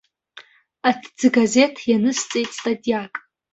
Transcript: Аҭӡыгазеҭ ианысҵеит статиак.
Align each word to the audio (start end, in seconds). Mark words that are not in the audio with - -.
Аҭӡыгазеҭ 0.89 1.75
ианысҵеит 1.91 2.51
статиак. 2.57 3.13